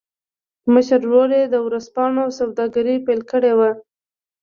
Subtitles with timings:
[0.73, 3.71] مشر ورور يې د ورځپاڼو سوداګري پیل کړې وه